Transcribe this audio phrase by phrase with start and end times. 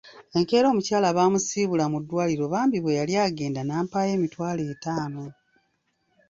[0.37, 5.25] Enkeera omukyala baamusiibula mu ddwaliro bambi bwe yali agenda n'ampaayo emitwalo etaano.